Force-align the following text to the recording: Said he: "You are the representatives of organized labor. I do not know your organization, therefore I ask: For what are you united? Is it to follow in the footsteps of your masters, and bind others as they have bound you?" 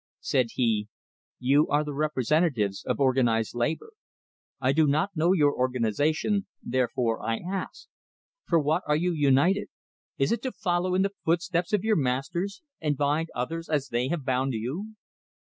Said 0.21 0.47
he: 0.53 0.87
"You 1.37 1.67
are 1.67 1.83
the 1.83 1.93
representatives 1.93 2.83
of 2.85 2.99
organized 2.99 3.53
labor. 3.53 3.91
I 4.59 4.71
do 4.71 4.87
not 4.87 5.11
know 5.15 5.31
your 5.31 5.55
organization, 5.55 6.47
therefore 6.63 7.21
I 7.23 7.37
ask: 7.37 7.87
For 8.47 8.57
what 8.57 8.81
are 8.87 8.95
you 8.95 9.13
united? 9.13 9.67
Is 10.17 10.31
it 10.31 10.41
to 10.41 10.51
follow 10.51 10.95
in 10.95 11.03
the 11.03 11.13
footsteps 11.23 11.71
of 11.71 11.83
your 11.83 11.97
masters, 11.97 12.63
and 12.81 12.97
bind 12.97 13.29
others 13.35 13.69
as 13.69 13.89
they 13.89 14.07
have 14.07 14.25
bound 14.25 14.53
you?" 14.53 14.95